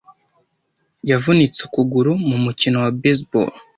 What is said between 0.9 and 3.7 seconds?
Yavunitse ukuguru mu mukino wa baseball.